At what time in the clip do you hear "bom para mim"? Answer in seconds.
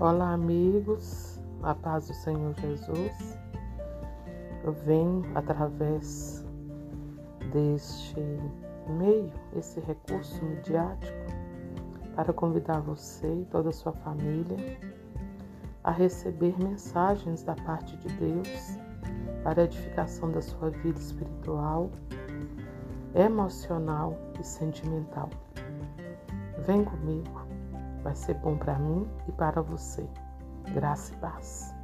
28.34-29.08